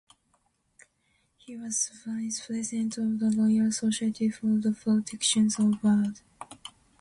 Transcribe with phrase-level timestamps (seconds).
[1.37, 6.23] He was Vice-President of the "Royal Society for the Protection of Birds".